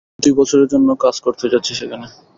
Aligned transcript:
দুই 0.21 0.33
বছরের 0.39 0.67
জন্য 0.73 0.89
কাজ 1.03 1.15
করতে 1.25 1.45
যাচ্ছি 1.53 1.73
সেখানে। 1.75 2.05